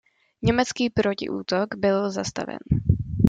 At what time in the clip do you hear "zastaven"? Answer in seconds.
2.11-2.57